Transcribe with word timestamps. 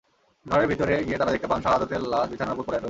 ঘরের 0.45 0.67
ভেতরে 0.67 0.93
গিয়ে 1.03 1.17
তাঁরা 1.17 1.31
দেখতে 1.31 1.47
পান, 1.47 1.59
শাহাদাতের 1.61 2.01
লাশ 2.03 2.25
বিছানার 2.29 2.53
ওপর 2.53 2.63
পড়ে 2.63 2.71
রয়েছে। 2.71 2.79